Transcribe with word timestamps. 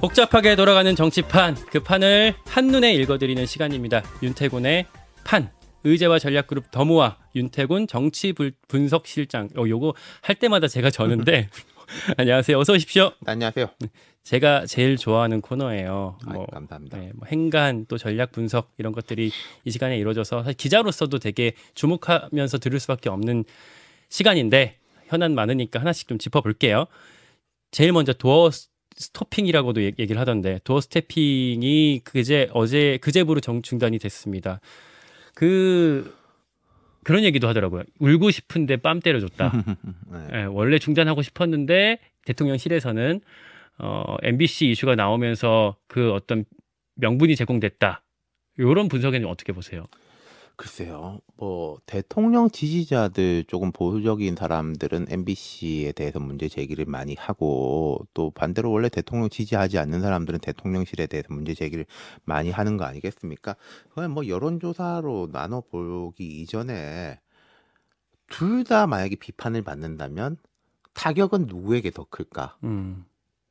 복잡하게 0.00 0.56
돌아가는 0.56 0.94
정치판 0.96 1.54
그 1.70 1.80
판을 1.80 2.34
한눈에 2.46 2.94
읽어드리는 2.94 3.44
시간입니다. 3.46 4.02
윤태곤의 4.22 4.86
판 5.24 5.50
의제와 5.84 6.18
전략그룹 6.18 6.70
더모아 6.70 7.16
윤태곤 7.34 7.86
정치 7.86 8.34
분석실장 8.68 9.50
어, 9.56 9.64
요거 9.68 9.94
할 10.22 10.36
때마다 10.36 10.68
제가 10.68 10.90
저는데 10.90 11.48
안녕하세요. 12.16 12.58
어서 12.58 12.72
오십시오. 12.74 13.12
안녕하세요. 13.26 13.68
제가 14.22 14.66
제일 14.66 14.96
좋아하는 14.96 15.40
코너예요. 15.40 16.18
뭐, 16.26 16.44
아, 16.44 16.54
감사합니다. 16.54 16.98
네, 16.98 17.10
뭐 17.14 17.26
행간 17.26 17.86
또 17.88 17.98
전략 17.98 18.32
분석 18.32 18.72
이런 18.78 18.92
것들이 18.92 19.30
이 19.64 19.70
시간에 19.70 19.98
이루어져서 19.98 20.44
사실 20.44 20.56
기자로서도 20.56 21.18
되게 21.18 21.52
주목하면서 21.74 22.58
들을 22.58 22.78
수밖에 22.78 23.08
없는 23.08 23.44
시간인데 24.08 24.76
현안 25.06 25.34
많으니까 25.34 25.80
하나씩 25.80 26.06
좀 26.06 26.18
짚어볼게요. 26.18 26.86
제일 27.70 27.92
먼저 27.92 28.12
도어 28.12 28.50
스토핑이라고도 29.00 29.82
얘기를 29.82 30.18
하던데 30.18 30.60
도어 30.64 30.80
스태핑이 30.80 32.02
그제 32.04 32.48
어제 32.52 32.98
그제부로 33.00 33.40
정 33.40 33.62
중단이 33.62 33.98
됐습니다. 33.98 34.60
그 35.34 36.14
그런 37.02 37.24
얘기도 37.24 37.48
하더라고요. 37.48 37.82
울고 37.98 38.30
싶은데 38.30 38.76
빰 38.76 39.02
때려줬다. 39.02 39.52
네. 40.12 40.26
네, 40.30 40.44
원래 40.44 40.78
중단하고 40.78 41.22
싶었는데 41.22 41.98
대통령실에서는 42.26 43.20
어, 43.78 44.16
MBC 44.22 44.70
이슈가 44.70 44.94
나오면서 44.94 45.76
그 45.88 46.12
어떤 46.12 46.44
명분이 46.96 47.36
제공됐다. 47.36 48.02
이런 48.58 48.88
분석에는 48.88 49.26
어떻게 49.26 49.54
보세요? 49.54 49.86
글쎄요. 50.60 51.20
뭐 51.36 51.78
대통령 51.86 52.50
지지자들 52.50 53.44
조금 53.48 53.72
보수적인 53.72 54.36
사람들은 54.36 55.06
MBC에 55.08 55.92
대해서 55.92 56.20
문제 56.20 56.48
제기를 56.48 56.84
많이 56.84 57.14
하고 57.18 58.06
또 58.12 58.30
반대로 58.30 58.70
원래 58.70 58.90
대통령 58.90 59.30
지지하지 59.30 59.78
않는 59.78 60.02
사람들은 60.02 60.40
대통령실에 60.40 61.06
대해서 61.06 61.28
문제 61.32 61.54
제기를 61.54 61.86
많이 62.24 62.50
하는 62.50 62.76
거 62.76 62.84
아니겠습니까? 62.84 63.56
그냥 63.94 64.12
뭐 64.12 64.28
여론조사로 64.28 65.30
나눠 65.32 65.62
보기 65.62 66.24
이전에 66.42 67.18
둘 68.28 68.64
다 68.64 68.86
만약에 68.86 69.16
비판을 69.16 69.62
받는다면 69.62 70.36
타격은 70.94 71.46
누구에게 71.46 71.90
더 71.90 72.04
클까? 72.10 72.58
음. 72.64 73.06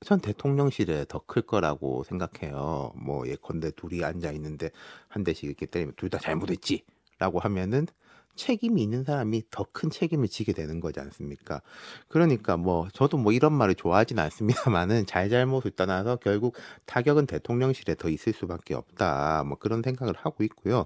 전 0.05 0.21
대통령실에 0.21 1.05
더 1.09 1.19
클 1.25 1.41
거라고 1.43 2.03
생각해요. 2.03 2.93
뭐 2.95 3.27
예컨대 3.27 3.71
둘이 3.71 4.03
앉아 4.03 4.31
있는데 4.33 4.69
한 5.09 5.23
대씩 5.23 5.45
이렇게 5.45 5.65
때리면 5.65 5.95
둘 5.97 6.09
다 6.09 6.19
잘못했지. 6.19 6.83
라고 7.19 7.39
하면은 7.39 7.87
책임이 8.35 8.81
있는 8.81 9.03
사람이 9.03 9.43
더 9.51 9.65
큰 9.73 9.89
책임을 9.89 10.29
지게 10.29 10.53
되는 10.53 10.79
거지 10.79 10.99
않습니까? 11.01 11.61
그러니까 12.07 12.55
뭐 12.57 12.87
저도 12.93 13.17
뭐 13.17 13.33
이런 13.33 13.53
말을 13.53 13.75
좋아하진 13.75 14.17
않습니다만은 14.17 15.05
잘잘못을 15.07 15.71
떠나서 15.71 16.15
결국 16.17 16.55
타격은 16.85 17.27
대통령실에 17.27 17.95
더 17.95 18.09
있을 18.09 18.33
수밖에 18.33 18.73
없다. 18.75 19.43
뭐 19.45 19.57
그런 19.57 19.81
생각을 19.83 20.13
하고 20.17 20.43
있고요. 20.45 20.85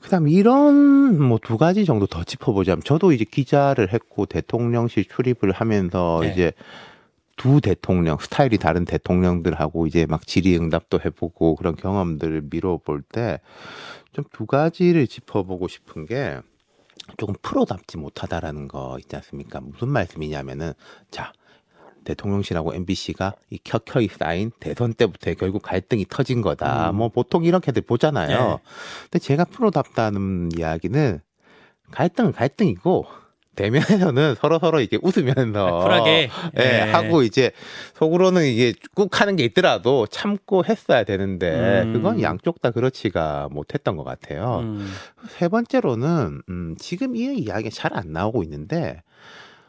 그다음 0.00 0.28
이런 0.28 1.18
뭐 1.22 1.38
두 1.38 1.56
가지 1.58 1.84
정도 1.84 2.06
더 2.06 2.22
짚어보자면 2.22 2.82
저도 2.84 3.12
이제 3.12 3.24
기자를 3.24 3.92
했고 3.92 4.26
대통령실 4.26 5.06
출입을 5.06 5.52
하면서 5.52 6.20
네. 6.22 6.32
이제 6.32 6.52
두 7.36 7.60
대통령 7.60 8.18
스타일이 8.18 8.58
다른 8.58 8.84
대통령들하고 8.84 9.86
이제 9.86 10.06
막 10.06 10.26
질의응답도 10.26 11.00
해보고 11.04 11.56
그런 11.56 11.76
경험들을 11.76 12.42
미뤄볼 12.50 13.02
때 13.02 13.40
좀 14.12 14.24
두 14.32 14.46
가지를 14.46 15.06
짚어보고 15.08 15.68
싶은 15.68 16.06
게 16.06 16.40
조금 17.16 17.34
프로답지 17.42 17.98
못하다라는 17.98 18.68
거 18.68 18.96
있지 19.00 19.16
않습니까? 19.16 19.60
무슨 19.60 19.88
말씀이냐면은 19.88 20.72
자 21.10 21.32
대통령실하고 22.04 22.74
MBC가 22.74 23.34
이 23.50 23.58
켜켜이 23.64 24.08
쌓인 24.08 24.52
대선 24.60 24.94
때부터 24.94 25.34
결국 25.34 25.62
갈등이 25.62 26.06
터진 26.08 26.42
거다. 26.42 26.90
음. 26.90 26.96
뭐 26.96 27.08
보통 27.08 27.44
이렇게들 27.44 27.82
보잖아요. 27.82 28.28
네. 28.48 28.58
근데 29.04 29.18
제가 29.18 29.44
프로답다는 29.46 30.50
이야기는 30.56 31.20
갈등은 31.90 32.32
갈등이고 32.32 33.06
대면에서는 33.54 34.34
서로 34.40 34.58
서로 34.58 34.80
이게 34.80 34.98
웃으면서 35.02 35.80
쿨하게 35.82 36.30
예, 36.58 36.60
네. 36.60 36.80
하고 36.90 37.22
이제 37.22 37.50
속으로는 37.94 38.44
이게 38.46 38.74
꾹 38.94 39.20
하는 39.20 39.36
게 39.36 39.44
있더라도 39.44 40.06
참고 40.06 40.64
했어야 40.64 41.04
되는데 41.04 41.82
음. 41.82 41.92
그건 41.92 42.20
양쪽 42.22 42.60
다 42.60 42.70
그렇지가 42.70 43.48
못했던 43.50 43.96
것 43.96 44.04
같아요. 44.04 44.60
음. 44.62 44.92
세 45.28 45.48
번째로는 45.48 46.42
음, 46.48 46.76
지금 46.78 47.16
이 47.16 47.20
이야기가 47.38 47.70
잘 47.72 47.94
안 47.94 48.12
나오고 48.12 48.42
있는데 48.42 49.02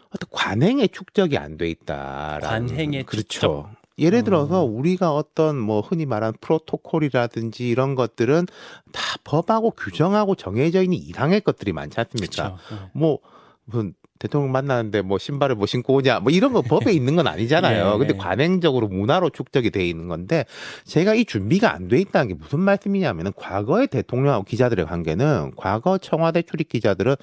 어떤 0.09 0.27
관행의 0.31 0.89
축적이 0.89 1.37
안 1.37 1.57
돼 1.57 1.69
있다라는 1.69 2.67
관행의 2.67 3.03
그렇죠. 3.03 3.27
축적. 3.29 3.69
예를 3.97 4.23
들어서 4.23 4.65
음. 4.65 4.77
우리가 4.77 5.13
어떤 5.13 5.57
뭐 5.57 5.79
흔히 5.81 6.05
말하는 6.05 6.33
프로토콜이라든지 6.41 7.69
이런 7.69 7.95
것들은 7.95 8.45
다 8.91 9.01
법하고 9.23 9.71
규정하고 9.71 10.35
정해져 10.35 10.81
있는 10.83 10.97
이상의 10.97 11.41
것들이 11.41 11.71
많지 11.71 11.99
않습니까? 12.01 12.55
그쵸. 12.55 12.75
네. 12.75 12.89
뭐 12.93 13.19
무슨 13.65 13.93
대통령 14.17 14.51
만나는데 14.53 15.01
뭐 15.01 15.17
신발을 15.17 15.55
뭐 15.55 15.65
신고 15.67 15.95
오냐 15.95 16.19
뭐 16.21 16.31
이런 16.31 16.53
거 16.53 16.61
법에 16.63 16.93
있는 16.93 17.15
건 17.17 17.27
아니잖아요. 17.27 17.91
네, 17.91 17.97
근데 17.97 18.13
네. 18.13 18.17
관행적으로 18.19 18.87
문화로 18.87 19.29
축적이 19.29 19.71
돼 19.71 19.85
있는 19.85 20.07
건데 20.07 20.45
제가 20.85 21.13
이 21.15 21.25
준비가 21.25 21.73
안 21.73 21.89
돼 21.89 21.99
있다는 21.99 22.29
게 22.29 22.33
무슨 22.35 22.61
말씀이냐면은 22.61 23.33
과거의 23.35 23.87
대통령하고 23.87 24.43
기자들의 24.45 24.85
관계는 24.85 25.51
과거 25.57 25.97
청와대 25.97 26.41
출입 26.43 26.69
기자들은 26.69 27.15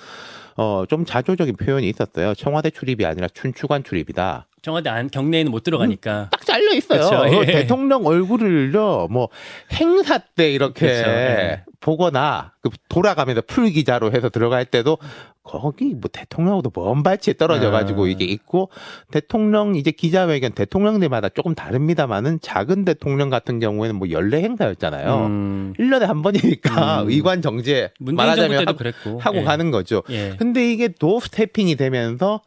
어 0.57 0.85
좀 0.89 1.07
자조적인 1.07 1.57
표현이 1.57 1.89
있었어요. 1.89 2.35
청와대 2.35 2.69
출입이 2.71 3.07
아니라 3.07 3.27
춘추관 3.33 3.85
출입이다. 3.85 4.47
청와대 4.61 4.91
안 4.91 5.09
경내에는 5.11 5.51
못 5.51 5.65
들어가니까 5.65 6.25
음, 6.25 6.29
딱 6.31 6.45
잘려 6.45 6.73
있어요. 6.75 7.09
그렇죠. 7.09 7.43
예. 7.43 7.53
대통령 7.53 8.05
얼굴을요 8.07 9.09
뭐 9.11 9.29
행사 9.73 10.19
때 10.19 10.53
이렇게 10.53 10.87
그렇죠. 10.87 11.09
예. 11.11 11.65
보거나 11.81 12.53
그 12.61 12.69
돌아가면서 12.89 13.41
풀 13.41 13.71
기자로 13.71 14.13
해서 14.13 14.29
들어갈 14.29 14.65
때도 14.67 14.99
거기 15.45 15.95
뭐 15.95 16.09
대통령하고도 16.13 16.71
먼 16.75 17.03
발치에 17.03 17.35
떨어져 17.35 17.71
가지고 17.71 18.05
아. 18.05 18.09
이게 18.09 18.25
있고 18.25 18.71
대통령 19.11 19.75
이제 19.75 19.91
기자회견 19.91 20.53
대통령들마다 20.53 21.31
조금 21.31 21.55
다릅니다만은 21.55 22.41
작은 22.41 22.85
대통령 22.85 23.29
같은 23.29 23.59
경우에는 23.59 23.97
뭐 23.97 24.11
연례 24.11 24.43
행사였잖아요. 24.43 25.27
음. 25.27 25.75
1년에 25.79 26.03
한 26.03 26.23
번이니까 26.23 27.03
음. 27.03 27.11
의관 27.11 27.43
정제 27.43 27.91
말하자면 27.99 28.69
하, 28.69 28.75
하고 29.19 29.39
예. 29.39 29.43
가는 29.43 29.71
거죠. 29.71 30.03
예. 30.11 30.37
근데 30.39 30.71
이게 30.73 30.89
도 30.89 31.19
스태핑이 31.19 31.75
되면서 31.75 32.43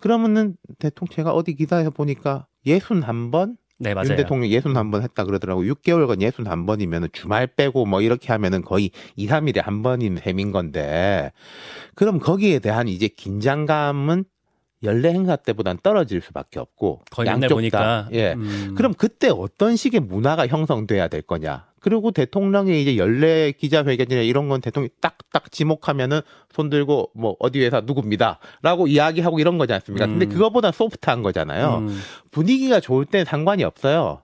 그러면은 0.00 0.56
대통령 0.78 1.14
제가 1.14 1.32
어디 1.32 1.54
기사에서 1.54 1.90
보니까 1.90 2.46
예순 2.66 3.02
한 3.02 3.30
번. 3.30 3.56
네, 3.80 3.94
맞아요. 3.94 4.10
윤 4.10 4.16
대통령 4.16 4.50
예순 4.50 4.76
한 4.76 4.90
번 4.90 5.02
했다 5.02 5.24
그러더라고. 5.24 5.62
6개월간 5.62 6.20
예순 6.20 6.46
한 6.46 6.66
번이면 6.66 7.08
주말 7.12 7.46
빼고 7.46 7.86
뭐 7.86 8.02
이렇게 8.02 8.30
하면은 8.32 8.62
거의 8.62 8.90
2, 9.16 9.26
3일에 9.26 9.62
한 9.62 9.82
번인 9.82 10.18
셈인 10.22 10.52
건데. 10.52 11.32
그럼 11.94 12.18
거기에 12.18 12.58
대한 12.58 12.88
이제 12.88 13.08
긴장감은 13.08 14.24
연례 14.82 15.12
행사 15.12 15.36
때보단 15.36 15.78
떨어질 15.82 16.20
수밖에 16.22 16.58
없고 16.58 17.02
거의 17.10 17.26
양쪽 17.28 17.56
보니까 17.56 18.08
예. 18.12 18.32
음. 18.32 18.74
그럼 18.76 18.94
그때 18.94 19.28
어떤 19.28 19.76
식의 19.76 20.00
문화가 20.00 20.46
형성돼야 20.46 21.08
될 21.08 21.20
거냐? 21.22 21.66
그리고 21.80 22.10
대통령의 22.10 22.82
이제 22.82 22.96
연례 22.96 23.52
기자회견이나 23.52 24.20
이런 24.20 24.48
건 24.48 24.60
대통령이 24.60 24.90
딱딱 25.00 25.50
지목하면은 25.50 26.20
손 26.52 26.68
들고 26.70 27.10
뭐 27.14 27.36
어디 27.40 27.60
회사 27.62 27.80
누굽니다라고 27.80 28.86
이야기하고 28.86 29.40
이런 29.40 29.58
거지 29.58 29.72
않습니까? 29.72 30.04
음. 30.04 30.18
근데 30.18 30.26
그거보다 30.26 30.72
소프트한 30.72 31.22
거잖아요. 31.22 31.78
음. 31.78 32.00
분위기가 32.30 32.80
좋을 32.80 33.06
땐 33.06 33.24
상관이 33.24 33.64
없어요. 33.64 34.22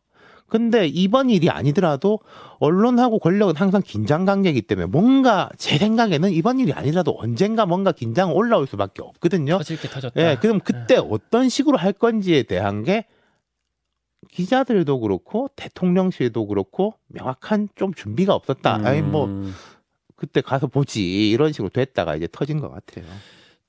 근데 0.49 0.87
이번 0.87 1.29
일이 1.29 1.51
아니더라도 1.51 2.21
언론하고 2.59 3.19
권력은 3.19 3.57
항상 3.57 3.83
긴장 3.85 4.25
관계이기 4.25 4.63
때문에 4.63 4.87
뭔가 4.87 5.51
제 5.59 5.77
생각에는 5.77 6.31
이번 6.31 6.61
일이 6.61 6.73
아니라도 6.73 7.17
언젠가 7.19 7.67
뭔가 7.67 7.91
긴장 7.91 8.35
올라올 8.35 8.67
수밖에 8.67 9.03
없거든요. 9.03 9.59
터질 9.59 9.81
게 9.81 9.89
터졌다. 9.89 10.21
예, 10.21 10.37
그럼 10.41 10.61
그때 10.61 10.95
네. 10.95 10.97
어떤 10.99 11.49
식으로 11.49 11.77
할 11.77 11.93
건지에 11.93 12.45
대한 12.45 12.85
게 12.85 13.07
기자들도 14.37 15.01
그렇고 15.01 15.49
대통령실도 15.57 16.47
그렇고 16.47 16.95
명확한 17.07 17.71
좀 17.75 17.95
준비가 17.95 18.35
없었다. 18.35 18.77
음. 18.77 18.87
아니 18.87 19.01
뭐 19.01 19.31
그때 20.15 20.43
가서 20.43 20.67
보지 20.67 21.31
이런 21.31 21.53
식으로 21.53 21.71
됐다가 21.71 22.17
이제 22.17 22.29
터진 22.31 22.61
것 22.61 22.69
같아요. 22.71 23.07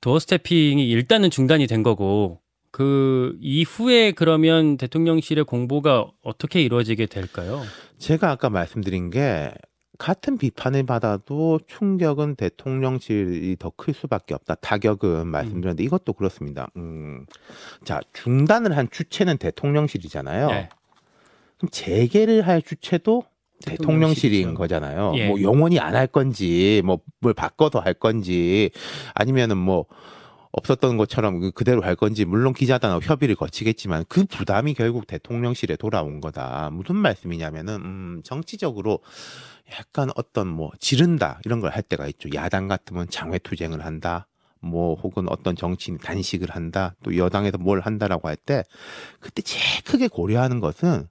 도어 0.01 0.19
스태핑이 0.19 0.89
일단은 0.89 1.30
중단이 1.30 1.68
된 1.68 1.83
거고 1.83 2.42
그 2.71 3.38
이후에 3.39 4.12
그러면 4.12 4.75
대통령실의 4.75 5.45
공보가 5.45 6.12
어떻게 6.21 6.62
이루어지게 6.62 7.06
될까요? 7.06 7.63
제가 7.97 8.30
아까 8.30 8.50
말씀드린 8.50 9.09
게 9.09 9.53
같은 9.97 10.38
비판을 10.38 10.85
받아도 10.85 11.59
충격은 11.67 12.35
대통령실이 12.35 13.55
더 13.59 13.71
클 13.77 13.94
수밖에 13.94 14.33
없다. 14.33 14.55
타격은 14.55 15.27
말씀드렸는데 15.27 15.83
음. 15.83 15.85
이것도 15.85 16.13
그렇습니다. 16.13 16.67
음. 16.77 17.25
자, 17.83 17.99
중단을 18.13 18.75
한 18.77 18.88
주체는 18.89 19.38
대통령실이잖아요. 19.38 20.47
네. 20.47 20.69
그럼 21.57 21.69
재개를 21.71 22.47
할 22.47 22.61
주체도 22.61 23.23
대통령실인 23.65 24.53
거잖아요. 24.53 25.13
예. 25.15 25.27
뭐 25.27 25.41
영원히 25.41 25.79
안 25.79 25.95
할 25.95 26.05
건지, 26.07 26.81
뭐 26.85 26.99
뭘 27.19 27.33
바꿔서 27.33 27.79
할 27.79 27.94
건지, 27.95 28.69
아니면은 29.15 29.57
뭐 29.57 29.85
없었던 30.51 30.97
것처럼 30.97 31.39
그- 31.39 31.51
그대로 31.51 31.81
할 31.83 31.95
건지 31.95 32.25
물론 32.25 32.53
기자단하고 32.53 33.01
협의를 33.03 33.35
거치겠지만 33.35 34.05
그 34.09 34.25
부담이 34.25 34.73
결국 34.73 35.07
대통령실에 35.07 35.75
돌아온 35.75 36.21
거다. 36.21 36.69
무슨 36.71 36.95
말씀이냐면은 36.95 37.75
음, 37.75 38.21
정치적으로 38.23 38.99
약간 39.77 40.09
어떤 40.15 40.47
뭐 40.47 40.71
지른다 40.79 41.39
이런 41.45 41.59
걸 41.59 41.71
할 41.71 41.83
때가 41.83 42.07
있죠. 42.07 42.29
야당 42.33 42.67
같으면 42.67 43.09
장외 43.09 43.39
투쟁을 43.39 43.83
한다. 43.85 44.27
뭐 44.59 44.95
혹은 44.95 45.27
어떤 45.29 45.55
정치인이 45.55 45.99
단식을 45.99 46.49
한다. 46.49 46.95
또 47.03 47.15
여당에서 47.17 47.57
뭘 47.57 47.79
한다라고 47.81 48.27
할 48.27 48.38
때 48.38 48.63
그때 49.19 49.41
제일 49.41 49.83
크게 49.83 50.07
고려하는 50.07 50.59
것은 50.61 51.07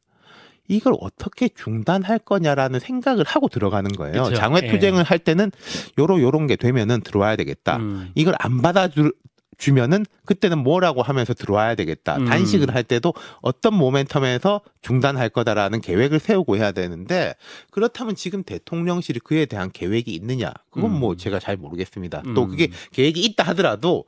이걸 0.69 0.95
어떻게 1.01 1.49
중단할 1.49 2.19
거냐라는 2.19 2.81
생각을 2.81 3.25
하고 3.25 3.49
들어가는 3.49 3.91
거예요. 3.93 4.25
그쵸. 4.25 4.35
장외 4.37 4.61
예. 4.65 4.69
투쟁을 4.69 5.05
할 5.05 5.19
때는 5.19 5.51
요러 5.99 6.21
요런 6.21 6.47
게 6.47 6.57
되면은 6.57 7.03
들어와야 7.03 7.37
되겠다. 7.37 7.77
음. 7.77 8.11
이걸 8.15 8.35
안 8.39 8.63
받아주 8.63 9.13
주면은 9.59 10.05
그때는 10.25 10.59
뭐라고 10.59 11.03
하면서 11.03 11.33
들어와야 11.33 11.75
되겠다. 11.75 12.17
음. 12.17 12.27
단식을 12.27 12.75
할 12.75 12.83
때도 12.83 13.15
어떤 13.41 13.73
모멘텀에서 13.75 14.61
중단할 14.83 15.31
거다라는 15.31 15.81
계획을 15.81 16.19
세우고 16.19 16.57
해야 16.57 16.73
되는데 16.73 17.35
그렇다면 17.71 18.17
지금 18.17 18.43
대통령실이 18.43 19.21
그에 19.21 19.47
대한 19.47 19.71
계획이 19.73 20.15
있느냐? 20.15 20.53
그건 20.71 20.99
뭐 20.99 21.13
음. 21.13 21.17
제가 21.17 21.39
잘 21.39 21.57
모르겠습니다. 21.57 22.23
음. 22.27 22.35
또 22.35 22.47
그게 22.47 22.69
계획이 22.93 23.25
있다 23.25 23.45
하더라도 23.45 24.05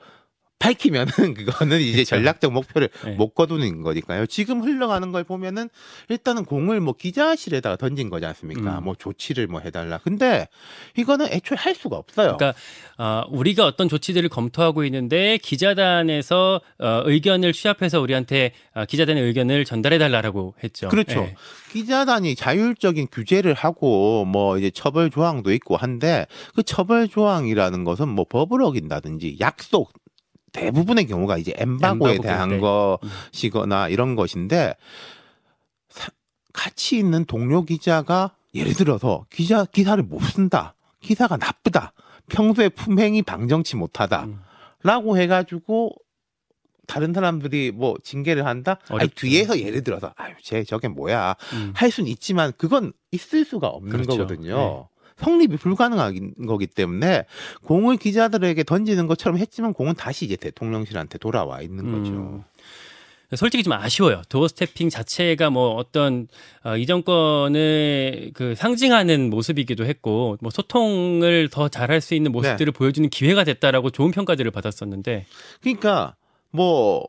밝히면은 0.59 1.13
그거는 1.35 1.81
이제 1.81 2.05
전략적 2.05 2.53
목표를 2.53 2.89
네. 3.05 3.13
못 3.13 3.35
거두는 3.35 3.83
거니까요. 3.83 4.27
지금 4.27 4.63
흘러가는 4.63 5.11
걸 5.13 5.25
보면은 5.25 5.69
일단은 6.09 6.45
공을 6.45 6.81
뭐 6.81 6.95
기자실에다가 6.95 7.77
던진 7.77 8.11
거지 8.11 8.27
않습니까? 8.27 8.79
음. 8.79 8.85
뭐 8.85 8.95
조치를 8.97 9.47
뭐 9.47 9.61
해달라. 9.61 9.99
근데 9.99 10.49
이거는 10.97 11.29
애초에 11.31 11.57
할 11.57 11.75
수가 11.75 11.97
없어요. 11.97 12.37
그러니까 12.37 12.59
어, 12.99 13.23
우리가 13.31 13.67
어떤 13.67 13.89
조치들을 13.89 14.29
검토하고 14.29 14.85
있는데 14.85 15.39
기자단에서 15.39 16.61
어, 16.81 17.03
의견을 17.05 17.53
취합해서 17.53 18.01
우리한테 18.01 18.53
어, 18.75 18.85
기자단의 18.85 19.23
의견을 19.23 19.65
전달해 19.65 19.99
달라라고 19.99 20.55
했죠. 20.65 20.89
그렇죠. 20.89 21.21
예. 21.21 21.35
기자단이 21.71 22.35
자율적인 22.35 23.09
규제를 23.13 23.55
하고 23.55 24.25
뭐 24.25 24.59
이제 24.59 24.71
처벌 24.71 25.11
조항도 25.11 25.53
있고 25.53 25.77
한데 25.77 26.27
그 26.55 26.63
처벌 26.63 27.09
조항이라는 27.09 27.85
것은 27.85 28.09
뭐 28.09 28.25
법을 28.29 28.63
어긴다든지 28.63 29.37
약속 29.41 29.93
대부분의 30.53 31.07
경우가 31.07 31.39
이제 31.39 31.53
엠바고에 31.57 32.13
엠바고 32.13 32.23
대한 32.23 32.49
때. 32.51 32.59
것이거나 32.61 33.89
이런 33.89 34.15
것인데 34.17 34.75
사- 35.89 36.11
같이 36.53 36.99
있는 36.99 37.25
동료 37.25 37.65
기자가 37.65 38.33
예를 38.55 38.75
들어서 38.75 39.27
기자 39.31 39.65
기사를 39.65 40.03
못 40.03 40.21
쓴다. 40.21 40.75
기사가 41.01 41.37
나쁘다. 41.37 41.93
평소에 42.29 42.69
품행이 42.71 43.23
방정치 43.23 43.77
못하다. 43.77 44.25
음. 44.25 44.41
라고 44.83 45.19
해가지고 45.19 45.93
다른 46.87 47.13
사람들이 47.13 47.73
뭐 47.73 47.97
징계를 48.03 48.47
한다. 48.47 48.79
아니, 48.89 49.01
어렵죠. 49.01 49.15
뒤에서 49.27 49.59
예를 49.61 49.85
들어서 49.85 50.13
아유 50.17 50.35
쟤 50.43 50.65
저게 50.65 50.89
뭐야 50.89 51.37
음. 51.53 51.73
할 51.77 51.91
수는 51.91 52.09
있지만 52.11 52.53
그건 52.57 52.93
있을 53.13 53.45
수가 53.45 53.69
없는 53.69 53.93
그렇죠. 53.93 54.11
거거든요. 54.17 54.57
네. 54.57 54.98
성립이 55.19 55.57
불가능한 55.57 56.35
거기 56.47 56.67
때문에 56.67 57.25
공을 57.65 57.97
기자들에게 57.97 58.63
던지는 58.65 59.07
것처럼 59.07 59.39
했지만 59.39 59.73
공은 59.73 59.95
다시 59.95 60.25
이제 60.25 60.37
대통령실한테 60.37 61.19
돌아와 61.19 61.61
있는 61.61 61.93
거죠. 61.93 62.13
음. 62.13 62.45
솔직히 63.37 63.63
좀 63.63 63.75
아쉬워요. 63.75 64.23
도어 64.31 64.49
스태핑 64.49 64.89
자체가 64.89 65.51
뭐 65.51 65.75
어떤 65.75 66.29
어, 66.65 66.79
이 66.79 66.87
정권의 66.87 68.31
그 68.33 68.55
상징하는 68.55 69.29
모습이기도 69.29 69.85
했고 69.85 70.39
뭐 70.41 70.51
소통을 70.51 71.49
더 71.51 71.69
잘할 71.69 72.01
수 72.01 72.15
있는 72.15 72.33
모습들을 72.33 72.73
네. 72.73 72.77
보여주는 72.77 73.09
기회가 73.11 73.45
됐다라고 73.45 73.91
좋은 73.91 74.13
평가들을 74.13 74.51
받았었는데 74.51 75.27
그러니까 75.61 76.17
뭐 76.51 77.07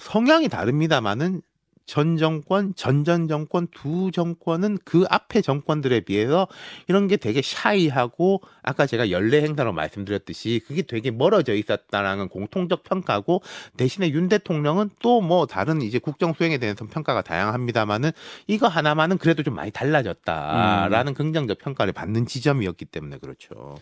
성향이 0.00 0.48
다릅니다만은 0.48 1.42
전 1.88 2.18
정권, 2.18 2.74
전전 2.74 3.28
정권 3.28 3.66
두 3.68 4.10
정권은 4.12 4.78
그 4.84 5.04
앞에 5.08 5.40
정권들에 5.40 6.00
비해서 6.00 6.46
이런 6.86 7.08
게 7.08 7.16
되게 7.16 7.40
샤이하고 7.42 8.42
아까 8.62 8.86
제가 8.86 9.10
연례 9.10 9.42
행사로 9.42 9.72
말씀드렸듯이 9.72 10.60
그게 10.66 10.82
되게 10.82 11.10
멀어져 11.10 11.54
있었다라는 11.54 12.28
공통적 12.28 12.84
평가고 12.84 13.42
대신에 13.76 14.10
윤 14.10 14.28
대통령은 14.28 14.90
또 15.00 15.18
뭐 15.28 15.46
다른 15.46 15.82
이제 15.82 15.98
국정 15.98 16.32
수행에 16.32 16.58
대해서 16.58 16.86
평가가 16.86 17.22
다양합니다만은 17.22 18.10
이거 18.46 18.66
하나만은 18.68 19.18
그래도 19.18 19.42
좀 19.42 19.54
많이 19.54 19.70
달라졌다라는 19.70 21.14
긍정적 21.14 21.58
평가를 21.58 21.92
받는 21.92 22.26
지점이었기 22.26 22.86
때문에 22.86 23.18
그렇죠. 23.18 23.76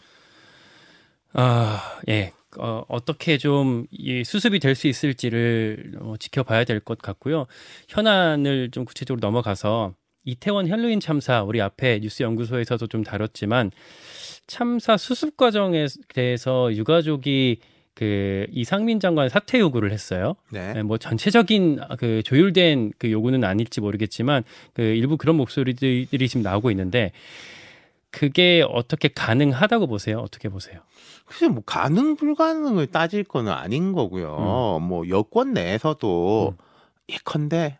아, 1.39 2.01
예. 2.09 2.33
어, 2.59 2.83
어떻게 2.89 3.37
좀 3.37 3.87
이 3.91 4.25
수습이 4.25 4.61
될 4.61 4.75
수 4.75 4.89
있을지를 4.89 5.93
어, 6.01 6.15
지켜봐야 6.19 6.65
될 6.65 6.81
것 6.81 6.99
같고요. 6.99 7.47
현안을 7.89 8.71
좀 8.71 8.85
구체적으로 8.87 9.21
넘어가서 9.21 9.93
이태원 10.25 10.67
헬로윈 10.69 11.01
참사 11.01 11.43
우리 11.43 11.61
앞에 11.61 12.01
뉴스 12.01 12.23
연구소에서도 12.23 12.87
좀 12.87 13.05
다뤘지만 13.05 13.71
참사 14.47 14.97
수습 14.97 15.37
과정에 15.37 15.87
대해서 16.15 16.73
유가족이 16.75 17.59
그 17.95 18.47
이상민 18.53 19.01
장관 19.01 19.29
사퇴 19.29 19.59
요구를 19.59 19.93
했어요. 19.93 20.35
네. 20.51 20.73
네, 20.75 20.83
뭐 20.83 20.99
전체적인 20.99 21.81
그 21.99 22.23
조율된 22.23 22.93
그 22.99 23.11
요구는 23.11 23.45
아닐지 23.45 23.81
모르겠지만 23.81 24.45
그 24.75 24.83
일부 24.83 25.17
그런 25.17 25.37
목소리들이 25.37 26.29
지금 26.29 26.43
나오고 26.43 26.71
있는데 26.71 27.13
그게 28.11 28.65
어떻게 28.69 29.09
가능하다고 29.09 29.87
보세요? 29.89 30.19
어떻게 30.19 30.49
보세요? 30.49 30.81
글쎄 31.27 31.49
뭐 31.49 31.63
가능 31.67 32.17
불가능을 32.17 32.87
따질 32.87 33.25
거는 33.25 33.53
아닌 33.53 33.93
거고요. 33.93 34.79
뭐 34.81 35.09
여권 35.09 35.53
내에서도 35.53 36.57
음. 36.59 36.65
예컨대 37.09 37.79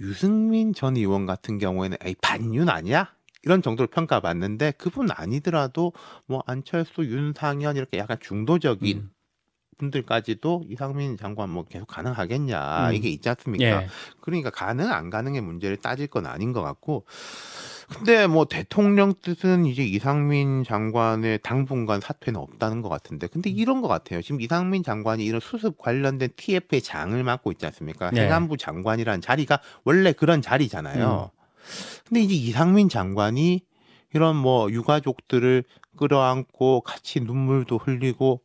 유승민 0.00 0.74
전 0.74 0.96
의원 0.96 1.26
같은 1.26 1.58
경우에는 1.58 1.96
에이 2.04 2.16
반윤 2.20 2.68
아니야? 2.68 3.12
이런 3.44 3.62
정도로 3.62 3.88
평가받는데 3.88 4.72
그분 4.72 5.08
아니더라도 5.10 5.92
뭐 6.26 6.42
안철수, 6.46 7.04
윤상현 7.04 7.76
이렇게 7.76 7.98
약간 7.98 8.16
중도적인 8.20 8.98
음. 8.98 9.10
분들까지도 9.78 10.64
이상민 10.68 11.16
장관 11.16 11.50
뭐 11.50 11.64
계속 11.64 11.86
가능하겠냐 11.86 12.90
음. 12.90 12.94
이게 12.94 13.08
있지 13.08 13.28
않습니까? 13.28 13.64
예. 13.64 13.86
그러니까 14.20 14.50
가능 14.50 14.90
안 14.90 15.10
가능의 15.10 15.40
문제를 15.40 15.76
따질 15.76 16.06
건 16.06 16.26
아닌 16.26 16.52
것 16.52 16.62
같고 16.62 17.04
근데 17.94 18.26
뭐 18.26 18.44
대통령 18.46 19.12
뜻은 19.20 19.66
이제 19.66 19.84
이상민 19.84 20.64
장관의 20.64 21.40
당분간 21.42 22.00
사퇴는 22.00 22.40
없다는 22.40 22.80
것 22.80 22.88
같은데 22.88 23.26
근데 23.26 23.50
이런 23.50 23.82
것 23.82 23.88
같아요 23.88 24.22
지금 24.22 24.40
이상민 24.40 24.82
장관이 24.82 25.24
이런 25.24 25.40
수습 25.40 25.78
관련된 25.78 26.30
TF의 26.36 26.82
장을 26.82 27.22
맡고 27.22 27.52
있지 27.52 27.66
않습니까 27.66 28.10
네. 28.10 28.24
행안부 28.24 28.56
장관이라는 28.56 29.20
자리가 29.20 29.60
원래 29.84 30.12
그런 30.12 30.40
자리잖아요 30.42 31.30
근데 32.08 32.20
이제 32.20 32.34
이상민 32.34 32.88
장관이 32.88 33.62
이런 34.14 34.36
뭐 34.36 34.70
유가족들을 34.70 35.64
끌어안고 35.96 36.82
같이 36.82 37.20
눈물도 37.20 37.78
흘리고 37.78 38.40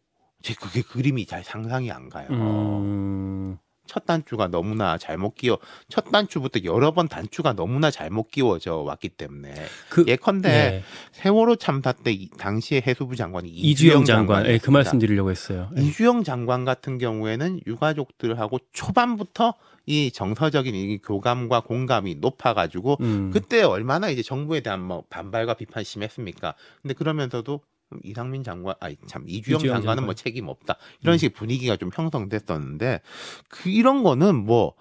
제 0.47 0.53
그게 0.53 0.81
그림이 0.81 1.25
잘 1.25 1.43
상상이 1.43 1.91
안 1.91 2.07
가요. 2.07 2.27
음, 2.29 3.57
첫 3.85 4.05
단추가 4.05 4.47
너무나 4.47 4.97
잘못 4.97 5.35
끼워 5.35 5.57
첫 5.89 6.09
단추부터 6.09 6.61
여러 6.63 6.91
번 6.91 7.09
단추가 7.09 7.51
너무나 7.51 7.91
잘못 7.91 8.31
끼워져 8.31 8.77
왔기 8.77 9.09
때문에 9.09 9.53
그 9.89 10.05
예컨대 10.07 10.49
예. 10.49 10.83
세월호 11.11 11.57
참사 11.57 11.91
때 11.91 12.11
이- 12.13 12.29
당시에 12.29 12.81
해수부 12.87 13.17
장관이 13.17 13.49
이주영 13.49 14.05
장관, 14.05 14.45
예, 14.45 14.57
그. 14.57 14.69
말씀 14.69 14.99
드리려고 14.99 15.31
했어요. 15.31 15.69
예. 15.77 15.81
이주영 15.81 16.23
장관 16.23 16.63
같은 16.63 16.97
경우에는 16.97 17.59
유가족들하고 17.67 18.59
초반부터 18.71 19.53
이 19.85 20.11
정서적인 20.11 20.73
이 20.75 20.97
교감과 20.99 21.61
공감이 21.61 22.15
높아가지고 22.15 22.97
음, 23.01 23.31
그때 23.33 23.63
얼마나 23.63 24.09
이제 24.09 24.21
정부에 24.23 24.61
대한 24.61 24.81
뭐 24.81 25.03
반발과 25.09 25.55
비판 25.55 25.83
심했습니까? 25.83 26.53
근데 26.81 26.93
그러면서도 26.93 27.59
이상민 28.03 28.43
장관, 28.43 28.75
아니 28.79 28.95
참 29.07 29.23
이주영, 29.27 29.59
이주영 29.59 29.75
장관은 29.75 29.85
장관. 29.85 30.05
뭐 30.05 30.13
책임 30.13 30.47
없다 30.47 30.77
이런 31.01 31.15
음. 31.15 31.17
식의 31.17 31.29
분위기가 31.33 31.75
좀 31.77 31.89
형성됐었는데 31.93 33.01
그 33.49 33.69
이런 33.69 34.03
거는 34.03 34.35
뭐 34.35 34.73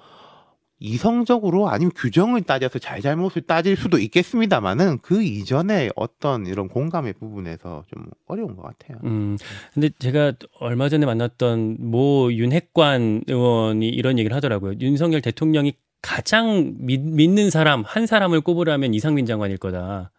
이성적으로 0.78 1.68
아니면 1.68 1.90
규정을 1.96 2.42
따져서 2.42 2.78
잘잘못을 2.78 3.42
따질 3.42 3.76
수도 3.76 3.98
있겠습니다만은 3.98 4.98
그 5.00 5.22
이전에 5.22 5.88
어떤 5.96 6.46
이런 6.46 6.68
공감의 6.68 7.14
부분에서 7.14 7.84
좀 7.88 8.04
어려운 8.26 8.56
것 8.56 8.62
같아요. 8.62 8.98
음, 9.04 9.38
근데 9.72 9.88
제가 9.98 10.34
얼마 10.60 10.88
전에 10.90 11.06
만났던 11.06 11.78
모 11.80 12.30
윤핵관 12.30 13.22
의원이 13.26 13.88
이런 13.88 14.18
얘기를 14.18 14.36
하더라고요. 14.36 14.74
윤석열 14.80 15.22
대통령이 15.22 15.74
가장 16.02 16.74
믿, 16.78 17.00
믿는 17.00 17.50
사람 17.50 17.82
한 17.82 18.06
사람을 18.06 18.42
꼽으라면 18.42 18.92
이상민 18.92 19.24
장관일 19.24 19.56
거다. 19.56 20.12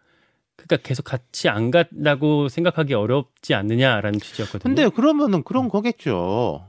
그러니까 0.57 0.77
계속 0.87 1.03
같이 1.03 1.47
안 1.47 1.71
간다고 1.71 2.49
생각하기 2.49 2.93
어렵지 2.93 3.53
않느냐라는 3.53 4.19
취지였거든요. 4.19 4.75
근데 4.75 4.89
그러면은 4.89 5.43
그런 5.43 5.69
거겠죠. 5.69 6.65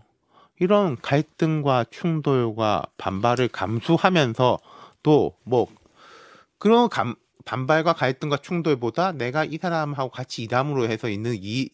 이런 0.60 0.96
갈등과 1.00 1.86
충돌과 1.90 2.86
반발을 2.96 3.48
감수하면서 3.48 4.58
또 5.02 5.32
뭐 5.44 5.66
그런 6.58 6.88
감, 6.88 7.14
반발과 7.44 7.94
갈등과 7.94 8.38
충돌보다 8.38 9.12
내가 9.12 9.44
이 9.44 9.58
사람하고 9.58 10.10
같이 10.10 10.42
이담으로 10.42 10.88
해서 10.88 11.08
있는 11.08 11.36
이 11.40 11.70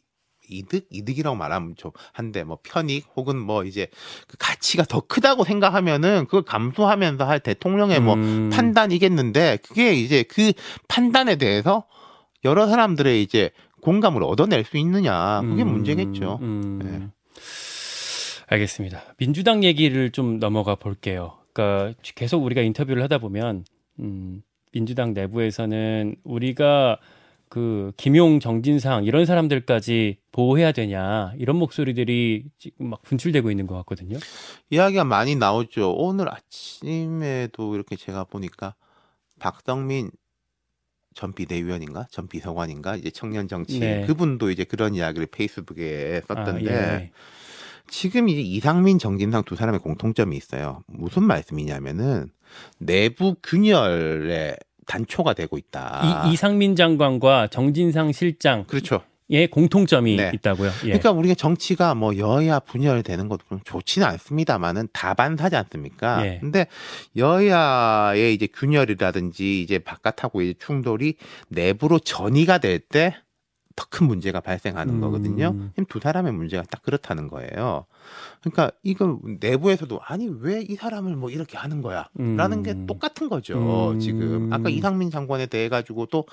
이득 0.47 0.87
이득이라고 0.91 1.35
말하면 1.37 1.75
좀 1.77 1.91
한데 2.13 2.45
뭐 2.45 2.59
편익 2.63 3.07
혹은 3.17 3.39
뭐 3.39 3.65
이제 3.65 3.89
그 4.29 4.37
가치가 4.39 4.85
더 4.85 5.01
크다고 5.01 5.45
생각하면은 5.45 6.27
그걸 6.27 6.43
감수하면서 6.43 7.25
할 7.25 7.41
대통령의 7.41 8.01
뭐 8.01 8.15
음. 8.15 8.51
판단이겠는데 8.53 9.59
그게 9.67 9.95
이제 9.95 10.23
그 10.23 10.53
판단에 10.87 11.37
대해서 11.37 11.87
여러 12.45 12.67
사람들의 12.67 13.23
이제 13.23 13.51
공감을 13.81 14.23
얻어낼 14.23 14.65
수 14.65 14.77
있느냐 14.79 15.41
그게 15.43 15.63
음, 15.63 15.73
문제겠죠. 15.73 16.39
음. 16.43 16.81
네. 16.83 17.09
알겠습니다. 18.47 19.03
민주당 19.17 19.65
얘기를 19.65 20.11
좀 20.11 20.39
넘어가 20.39 20.75
볼게요. 20.75 21.39
그러니까 21.53 21.99
계속 22.15 22.45
우리가 22.45 22.63
인터뷰를 22.63 23.03
하다 23.03 23.19
보면 23.19 23.65
음, 24.01 24.43
민주당 24.73 25.15
내부에서는 25.15 26.17
우리가 26.25 26.99
그 27.49 27.93
김용, 27.97 28.41
정진상 28.41 29.05
이런 29.05 29.27
사람들까지 29.27 30.19
보호해야 30.33 30.73
되냐 30.73 31.33
이런 31.39 31.57
목소리들이 31.57 32.47
지금 32.59 32.91
막 32.91 33.03
분출되고 33.03 33.51
있는 33.51 33.67
것 33.67 33.77
같거든요. 33.77 34.19
이야기가 34.71 35.05
많이 35.05 35.37
나오죠. 35.37 35.93
오늘 35.93 36.29
아침에도 36.29 37.75
이렇게 37.75 37.95
제가 37.95 38.25
보니까 38.25 38.75
박성민 39.39 40.11
전 41.15 41.33
비대위원인가 41.33 42.07
전 42.11 42.27
비서관인가 42.27 42.97
이제 42.97 43.11
청년 43.11 43.49
정치인 43.49 43.81
네. 43.81 44.07
그분도 44.07 44.51
이제 44.51 44.65
그런 44.65 44.95
이야기를 44.95 45.27
페이스북에 45.27 46.23
썼던데 46.27 46.73
아, 46.73 46.95
예. 46.95 47.11
지금 47.89 48.29
이제 48.29 48.41
이상민 48.41 48.99
정진상 48.99 49.45
두 49.45 49.57
사람의 49.57 49.81
공통점이 49.81 50.37
있어요. 50.37 50.83
무슨 50.87 51.23
말씀이냐면은 51.25 52.31
내부 52.79 53.37
균열의 53.43 54.57
단초가 54.87 55.35
되고 55.35 55.57
있다. 55.57 56.27
이, 56.27 56.33
이상민 56.33 56.77
장관과 56.77 57.49
정진상 57.49 58.13
실장의 58.13 58.67
그렇죠. 58.67 59.03
공통점이 59.51 60.17
네. 60.17 60.31
있다고요. 60.35 60.71
예. 60.83 60.87
그러니까 60.89 61.13
우리가 61.13 61.35
정치가 61.35 61.95
뭐 61.95 62.17
여야 62.17 62.61
분열되는 62.61 63.29
것도 63.29 63.43
좀 63.49 63.61
좋지는 63.65 64.07
않습니다만은 64.07 64.89
다반사지 64.93 65.57
않습니까? 65.57 66.27
예. 66.27 66.39
근데 66.41 66.67
여야의 67.17 68.35
이제 68.35 68.47
균열이라든지 68.47 69.63
이제 69.63 69.79
바깥하고 69.79 70.43
이제 70.43 70.55
충돌이 70.59 71.17
내부로 71.49 71.99
전이가 71.99 72.59
될 72.59 72.85
때 72.89 73.17
더 73.77 73.85
큰 73.95 74.07
문제가 74.09 74.41
발생하는 74.41 74.95
음. 74.95 75.01
거거든요. 75.01 75.55
두 75.89 76.01
사람의 76.01 76.33
문제가 76.33 76.65
딱 76.69 76.83
그렇다는 76.83 77.29
거예요. 77.29 77.87
그러니까 78.43 78.71
이걸 78.83 79.17
내부에서도 79.41 80.01
아니 80.05 80.29
왜 80.41 80.65
이 80.69 80.75
사람을 80.77 81.15
뭐 81.17 81.31
이렇게 81.31 81.57
하는 81.57 81.81
거야? 81.83 82.09
라는 82.15 82.63
게 82.63 82.73
음. 82.73 82.87
똑같은 82.87 83.29
거죠. 83.29 83.93
음. 83.93 84.01
지금 84.01 84.53
아까 84.53 84.69
이상민 84.69 85.11
장관에 85.11 85.47
대해 85.47 85.69
가지고 85.69 86.07
또 86.07 86.25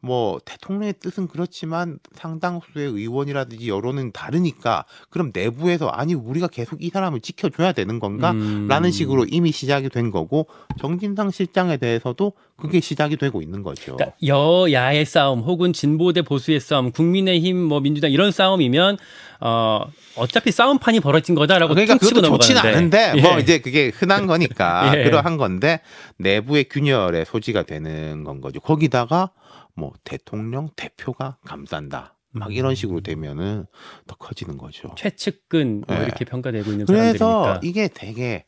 뭐 0.00 0.38
대통령의 0.44 0.94
뜻은 1.00 1.28
그렇지만 1.28 1.98
상당수의 2.14 2.90
의원이라든지 2.90 3.68
여론은 3.68 4.12
다르니까 4.12 4.84
그럼 5.08 5.30
내부에서 5.32 5.88
아니 5.88 6.12
우리가 6.14 6.46
계속 6.48 6.82
이 6.84 6.90
사람을 6.90 7.20
지켜줘야 7.20 7.72
되는 7.72 7.98
건가? 8.00 8.32
음. 8.32 8.66
라는 8.68 8.90
식으로 8.90 9.24
이미 9.24 9.50
시작이 9.50 9.88
된 9.88 10.10
거고 10.10 10.46
정진상 10.78 11.30
실장에 11.30 11.78
대해서도 11.78 12.32
그게 12.56 12.80
시작이 12.80 13.16
되고 13.16 13.42
있는 13.42 13.62
거죠. 13.62 13.96
그러니까 13.96 14.16
여야의 14.24 15.04
싸움 15.04 15.40
혹은 15.40 15.72
진보 15.72 16.12
대 16.12 16.22
보수의 16.22 16.60
싸움, 16.60 16.92
국민의힘 16.92 17.56
뭐 17.56 17.80
민주당 17.80 18.12
이런 18.12 18.30
싸움이면 18.30 18.96
어 19.40 19.80
어차피 20.16 20.52
싸움판이 20.52 21.00
벌어진 21.00 21.34
거다라고 21.34 21.74
그러니까 21.74 21.98
그것도 21.98 22.22
좋지는. 22.22 22.60
않은데 22.60 23.20
뭐 23.20 23.36
예. 23.36 23.40
이제 23.40 23.58
그게 23.58 23.88
흔한 23.92 24.26
거니까 24.26 24.92
예. 24.96 25.02
그러한 25.02 25.36
건데 25.36 25.80
내부의 26.18 26.64
균열의 26.68 27.24
소지가 27.24 27.64
되는 27.64 28.22
건 28.22 28.40
거죠. 28.40 28.60
거기다가 28.60 29.30
뭐 29.74 29.92
대통령 30.04 30.70
대표가 30.76 31.38
감싼다. 31.44 32.14
막 32.36 32.54
이런 32.54 32.74
식으로 32.74 33.00
되면은 33.00 33.66
더 34.06 34.16
커지는 34.16 34.58
거죠. 34.58 34.92
최측근 34.96 35.84
뭐 35.86 35.96
예. 35.96 36.02
이렇게 36.04 36.24
평가되고 36.24 36.70
있는 36.70 36.86
그래서 36.86 37.42
사람들이니까. 37.44 37.60
이게 37.64 37.88
되게 37.92 38.44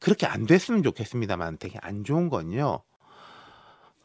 그렇게 0.00 0.26
안 0.26 0.46
됐으면 0.46 0.82
좋겠습니다만 0.82 1.58
되게 1.58 1.78
안 1.82 2.04
좋은 2.04 2.30
건요. 2.30 2.82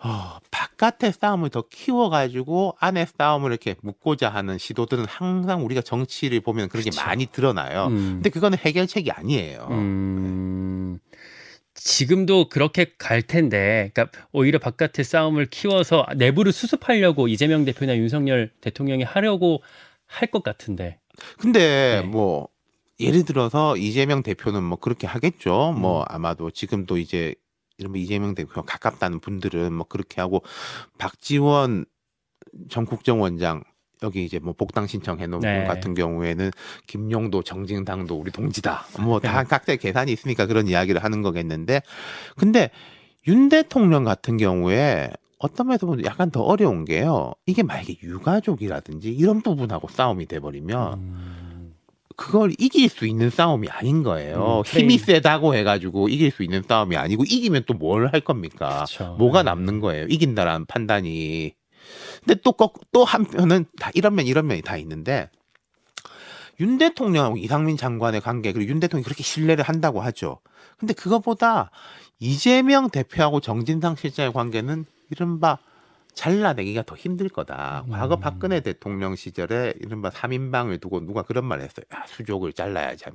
어, 0.05 0.37
바깥의 0.51 1.13
싸움을 1.13 1.49
더 1.49 1.63
키워가지고 1.67 2.75
안의 2.79 3.07
싸움을 3.17 3.49
이렇게 3.49 3.75
묶고자 3.81 4.29
하는 4.29 4.59
시도들은 4.59 5.05
항상 5.05 5.65
우리가 5.65 5.81
정치를 5.81 6.41
보면 6.41 6.69
그렇게 6.69 6.91
그쵸. 6.91 7.01
많이 7.03 7.25
드러나요. 7.25 7.87
음. 7.87 8.13
근데 8.17 8.29
그거는 8.29 8.59
해결책이 8.59 9.09
아니에요. 9.09 9.67
음, 9.71 10.99
지금도 11.73 12.49
그렇게 12.49 12.93
갈 12.99 13.23
텐데, 13.23 13.89
그러니까 13.95 14.15
오히려 14.31 14.59
바깥의 14.59 15.03
싸움을 15.03 15.47
키워서 15.47 16.05
내부를 16.15 16.51
수습하려고 16.51 17.27
이재명 17.27 17.65
대표나 17.65 17.97
윤석열 17.97 18.51
대통령이 18.61 19.03
하려고 19.03 19.63
할 20.05 20.29
것 20.29 20.43
같은데. 20.43 20.99
근데 21.39 22.01
네. 22.03 22.07
뭐 22.07 22.47
예를 22.99 23.25
들어서 23.25 23.75
이재명 23.75 24.21
대표는 24.21 24.63
뭐 24.63 24.77
그렇게 24.77 25.07
하겠죠. 25.07 25.73
뭐 25.75 26.01
음. 26.01 26.05
아마도 26.09 26.51
지금도 26.51 26.99
이제 26.99 27.33
이런 27.77 27.95
이재명 27.95 28.35
대표가 28.35 28.61
가깝다는 28.61 29.19
분들은 29.19 29.73
뭐 29.73 29.85
그렇게 29.87 30.21
하고 30.21 30.43
박지원 30.97 31.85
전 32.69 32.85
국정 32.85 33.21
원장 33.21 33.63
여기 34.03 34.23
이제 34.25 34.39
뭐 34.39 34.53
복당 34.53 34.87
신청해 34.87 35.27
놓은 35.27 35.41
네. 35.41 35.59
분 35.59 35.67
같은 35.67 35.93
경우에는 35.93 36.51
김용도 36.87 37.43
정진당도 37.43 38.15
우리 38.15 38.31
동지다. 38.31 38.85
뭐 38.99 39.19
다 39.21 39.43
네. 39.43 39.49
각자의 39.49 39.77
계산이 39.77 40.11
있으니까 40.11 40.45
그런 40.45 40.67
이야기를 40.67 41.03
하는 41.03 41.21
거겠는데 41.21 41.81
근데 42.37 42.71
윤 43.27 43.49
대통령 43.49 44.03
같은 44.03 44.37
경우에 44.37 45.11
어떤 45.37 45.67
면에서 45.67 45.85
보면 45.85 46.05
약간 46.05 46.31
더 46.31 46.41
어려운 46.41 46.85
게요. 46.85 47.33
이게 47.45 47.63
만약에 47.63 47.97
유가족이라든지 48.01 49.09
이런 49.11 49.41
부분하고 49.41 49.87
싸움이 49.87 50.27
돼버리면 50.27 50.93
음, 50.93 51.34
그걸 52.17 52.53
이길 52.57 52.89
수 52.89 53.05
있는 53.07 53.29
싸움이 53.29 53.69
아닌 53.69 54.03
거예요. 54.03 54.59
음, 54.59 54.63
힘이. 54.65 54.97
세다고 54.97 55.55
해가지고 55.55 56.09
이길 56.09 56.31
수 56.31 56.43
있는 56.43 56.63
싸움이 56.67 56.95
아니고 56.97 57.23
이기면 57.25 57.63
또 57.67 57.75
뭘 57.77 58.07
할 58.13 58.21
겁니까? 58.21 58.85
그쵸. 58.87 59.15
뭐가 59.19 59.43
네. 59.43 59.49
남는 59.51 59.79
거예요? 59.81 60.05
이긴다라는 60.07 60.65
판단이. 60.65 61.53
근데 62.25 62.39
또 62.41 62.53
또 62.91 63.03
한편은 63.05 63.65
다 63.79 63.91
이런 63.93 64.15
면 64.15 64.25
이런 64.25 64.47
면이 64.47 64.61
다 64.61 64.77
있는데 64.77 65.29
윤 66.59 66.77
대통령하고 66.77 67.37
이상민 67.37 67.77
장관의 67.77 68.21
관계 68.21 68.51
그리고 68.53 68.71
윤 68.71 68.79
대통령이 68.79 69.03
그렇게 69.03 69.23
신뢰를 69.23 69.63
한다고 69.63 70.01
하죠. 70.01 70.39
근데 70.77 70.93
그거보다 70.93 71.69
이재명 72.19 72.89
대표하고 72.89 73.39
정진상 73.41 73.95
실장의 73.97 74.31
관계는 74.33 74.85
이른바 75.11 75.57
잘라내기가 76.15 76.83
더 76.83 76.95
힘들 76.95 77.29
거다. 77.29 77.85
과거 77.91 78.15
음. 78.15 78.19
박근혜 78.21 78.61
대통령 78.61 79.15
시절에 79.15 79.73
이른바 79.81 80.09
3인방을 80.09 80.79
두고 80.81 81.01
누가 81.05 81.21
그런 81.21 81.45
말을 81.45 81.63
했어요. 81.63 81.85
야, 81.93 82.03
수족을 82.07 82.53
잘라야지. 82.53 83.05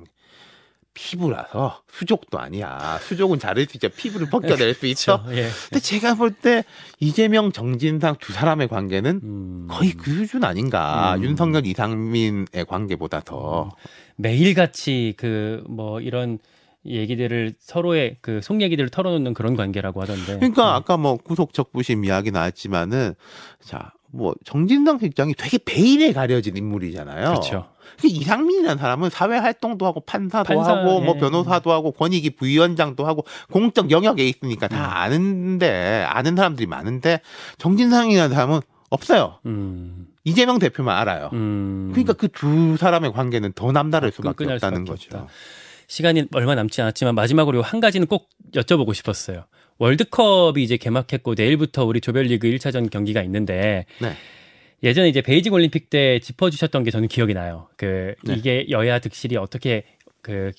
피부라서 0.93 1.81
수족도 1.89 2.37
아니야. 2.39 2.99
수족은 3.03 3.39
자를 3.39 3.65
수 3.65 3.77
있죠. 3.77 3.87
피부를 3.89 4.29
벗겨낼 4.29 4.73
수 4.73 4.85
있죠. 4.87 5.23
그쵸. 5.23 5.35
예. 5.37 5.49
근데 5.69 5.79
제가 5.79 6.15
볼 6.15 6.31
때 6.33 6.63
이재명, 6.99 7.51
정진상 7.51 8.17
두 8.19 8.33
사람의 8.33 8.67
관계는 8.67 9.21
음, 9.23 9.67
거의 9.69 9.93
그 9.93 10.11
수준 10.11 10.43
아닌가. 10.43 11.15
음. 11.15 11.23
윤석열, 11.23 11.65
이상민의 11.65 12.65
관계보다 12.67 13.21
더. 13.21 13.69
매일같이 14.17 15.13
그 15.17 15.63
뭐 15.67 16.01
이런 16.01 16.39
얘기들을 16.85 17.53
서로의 17.59 18.17
그 18.21 18.39
속 18.41 18.61
얘기들을 18.61 18.89
털어놓는 18.89 19.33
그런 19.33 19.55
관계라고 19.55 20.01
하던데. 20.01 20.35
그러니까 20.37 20.63
음. 20.71 20.75
아까 20.75 20.97
뭐 20.97 21.17
구속 21.17 21.53
적 21.53 21.71
부심 21.71 22.03
이야기 22.05 22.31
나왔지만은 22.31 23.13
자, 23.61 23.91
뭐 24.11 24.33
정진상 24.45 24.99
실장이 24.99 25.33
되게 25.37 25.57
베일에 25.63 26.11
가려진 26.11 26.57
인물이잖아요. 26.57 27.25
그렇죠. 27.29 27.67
그 27.99 28.07
이상민이라는 28.07 28.77
사람은 28.77 29.09
사회 29.09 29.37
활동도 29.37 29.85
하고 29.85 29.99
판사도 30.01 30.53
판사, 30.53 30.75
하고 30.75 31.01
뭐 31.01 31.15
예. 31.15 31.19
변호사도 31.19 31.71
하고 31.71 31.91
권익위 31.91 32.31
부위원장도 32.31 33.05
하고 33.05 33.25
공적 33.51 33.91
영역에 33.91 34.27
있으니까 34.27 34.67
다 34.67 34.77
음. 34.77 34.91
아는데 34.95 36.05
아는 36.07 36.35
사람들이 36.35 36.67
많은데 36.67 37.21
정진상이라는 37.57 38.33
사람은 38.33 38.59
없어요. 38.89 39.37
음, 39.45 40.07
이재명 40.23 40.57
대표만 40.59 40.97
알아요. 40.97 41.29
음. 41.33 41.89
그러니까 41.93 42.13
그 42.13 42.27
두 42.27 42.75
사람의 42.77 43.13
관계는 43.13 43.53
더 43.53 43.71
남다를 43.71 44.11
수밖에 44.11 44.35
끈끈할 44.45 44.55
없다는 44.55 44.85
수밖에 44.85 44.91
거죠. 44.91 45.17
없다. 45.17 45.31
시간이 45.91 46.25
얼마 46.33 46.55
남지 46.55 46.81
않았지만 46.81 47.15
마지막으로 47.15 47.61
한 47.61 47.79
가지는 47.79 48.07
꼭 48.07 48.29
여쭤보고 48.53 48.93
싶었어요. 48.93 49.45
월드컵이 49.77 50.63
이제 50.63 50.77
개막했고 50.77 51.33
내일부터 51.35 51.85
우리 51.85 51.99
조별리그 51.99 52.47
1차전 52.47 52.89
경기가 52.89 53.21
있는데 53.23 53.85
네. 53.99 54.13
예전에 54.83 55.09
이제 55.09 55.21
베이징 55.21 55.51
올림픽 55.53 55.89
때 55.89 56.19
짚어주셨던 56.19 56.83
게 56.83 56.91
저는 56.91 57.07
기억이 57.07 57.33
나요. 57.33 57.67
그 57.75 58.15
네. 58.23 58.35
이게 58.35 58.65
여야 58.69 58.99
득실이 58.99 59.37
어떻게 59.37 59.83
그 60.21 60.51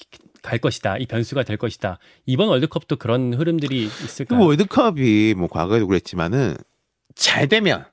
갈 0.42 0.58
것이다, 0.58 0.98
이 0.98 1.06
변수가 1.06 1.44
될 1.44 1.56
것이다. 1.56 1.98
이번 2.26 2.48
월드컵도 2.48 2.96
그런 2.96 3.32
흐름들이 3.32 3.88
그 3.88 4.04
있을까요? 4.04 4.44
월드컵이 4.44 5.34
뭐 5.34 5.48
과거에도 5.48 5.86
그랬지만은 5.86 6.56
잘 7.14 7.48
되면 7.48 7.84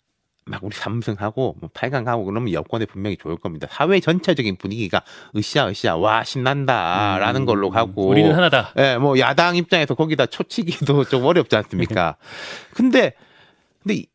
막 0.50 0.64
우리 0.64 0.76
3승하고 0.76 1.56
뭐 1.60 1.70
8강 1.74 2.04
가고 2.04 2.26
그러면 2.26 2.52
여권에 2.52 2.86
분명히 2.86 3.16
좋을 3.18 3.38
겁니다. 3.38 3.68
사회 3.70 4.00
전체적인 4.00 4.58
분위기가 4.58 5.04
으쌰 5.36 5.68
으쌰 5.70 5.96
와 5.96 6.24
신난다라는 6.24 7.42
음, 7.42 7.46
걸로 7.46 7.70
가고 7.70 8.08
우리는 8.08 8.34
하나다. 8.34 8.74
예, 8.78 8.98
뭐 8.98 9.20
야당 9.20 9.56
입장에서 9.56 9.94
거기다 9.94 10.26
초치기도 10.26 11.06
좀 11.10 11.24
어렵지 11.26 11.56
않습니까? 11.56 12.18
근데 12.74 13.14
근데 13.84 13.96
이- 13.96 14.08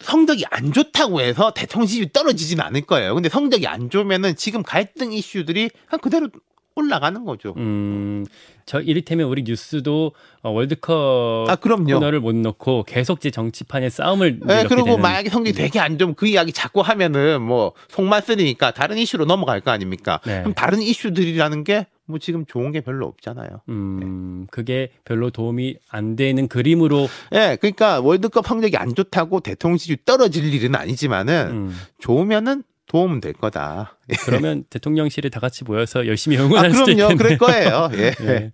성적이 0.00 0.44
안 0.50 0.72
좋다고 0.72 1.20
해서 1.22 1.52
대통령 1.54 1.86
지지율이 1.86 2.12
떨어지진 2.12 2.60
않을 2.60 2.82
거예요. 2.82 3.14
근데 3.14 3.28
성적이 3.30 3.66
안 3.66 3.88
좋으면은 3.88 4.36
지금 4.36 4.62
갈등 4.62 5.12
이슈들이 5.12 5.70
그냥 5.88 6.00
그대로 6.00 6.28
올라가는 6.76 7.24
거죠. 7.24 7.54
음, 7.56 8.24
저 8.66 8.80
이를테면 8.80 9.28
우리 9.28 9.42
뉴스도 9.42 10.12
어, 10.42 10.50
월드컵 10.50 11.46
아, 11.48 11.56
그럼요. 11.56 11.94
코너를 11.94 12.20
못 12.20 12.34
넣고 12.36 12.84
계속 12.84 13.18
이제 13.18 13.30
정치판의 13.30 13.90
싸움을 13.90 14.40
네, 14.44 14.64
그리고 14.68 14.84
되는. 14.84 14.98
음. 14.98 15.02
만약에 15.02 15.30
성적이 15.30 15.56
되게 15.56 15.80
안 15.80 15.98
좋으면 15.98 16.14
그 16.14 16.26
이야기 16.26 16.52
자꾸 16.52 16.80
하면은 16.80 17.42
뭐 17.42 17.72
속만 17.88 18.22
쓰니까 18.22 18.72
다른 18.72 18.98
이슈로 18.98 19.24
넘어갈 19.24 19.60
거 19.60 19.70
아닙니까? 19.70 20.20
네. 20.26 20.40
그럼 20.40 20.54
다른 20.54 20.80
이슈들이라는 20.80 21.64
게 21.64 21.86
뭐 22.06 22.18
지금 22.18 22.46
좋은 22.46 22.70
게 22.72 22.80
별로 22.80 23.06
없잖아요. 23.06 23.48
음, 23.68 24.46
그게 24.50 24.90
별로 25.04 25.30
도움이 25.30 25.76
안 25.90 26.14
되는 26.16 26.46
그림으로 26.46 27.08
예, 27.34 27.58
그러니까 27.60 28.00
월드컵 28.00 28.46
성적이 28.46 28.76
안 28.76 28.94
좋다고 28.94 29.40
대통령 29.40 29.76
지지율 29.76 29.98
떨어질 30.04 30.52
일은 30.54 30.74
아니지만은 30.76 31.48
음, 31.50 31.76
좋으면은 31.98 32.62
도움 32.86 33.20
될 33.20 33.32
거다. 33.32 33.98
그러면 34.24 34.64
대통령실에 34.70 35.28
다 35.28 35.40
같이 35.40 35.64
모여서 35.64 36.06
열심히 36.06 36.38
아, 36.38 36.42
응원할 36.44 36.72
수도 36.72 36.86
그럼요. 36.86 37.12
있겠네요. 37.12 37.16
그럴 37.16 37.38
거예요. 37.38 37.90
예. 37.94 38.10
네. 38.24 38.52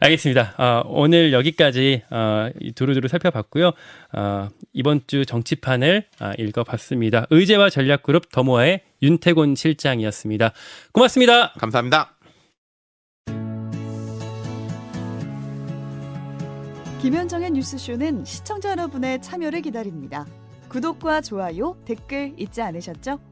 알겠습니다. 0.00 0.54
어, 0.58 0.82
오늘 0.86 1.32
여기까지 1.32 2.02
어, 2.10 2.50
이 2.60 2.72
두루두루 2.72 3.06
살펴봤고요. 3.06 3.72
어, 4.14 4.48
이번 4.72 5.00
주 5.06 5.24
정치판을 5.24 6.06
아, 6.18 6.32
읽어봤습니다. 6.38 7.26
의제와 7.30 7.70
전략그룹 7.70 8.30
더모아의 8.32 8.80
윤태곤 9.00 9.54
실장이었습니다. 9.54 10.52
고맙습니다. 10.92 11.52
감사합니다. 11.52 12.16
김현정의 17.00 17.50
뉴스쇼는 17.50 18.24
시청자 18.24 18.70
여러분의 18.70 19.20
참여를 19.22 19.62
기다립니다. 19.62 20.26
구독과 20.68 21.20
좋아요, 21.20 21.76
댓글 21.84 22.32
잊지 22.38 22.62
않으셨죠? 22.62 23.31